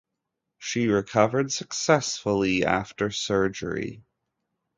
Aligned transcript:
She 0.57 0.87
recovered 0.87 1.51
successfully 1.51 2.65
after 2.65 3.11
surgery. 3.11 4.03